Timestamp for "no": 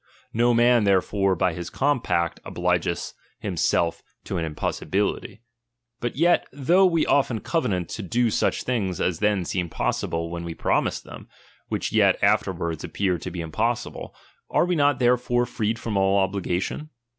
0.33-0.51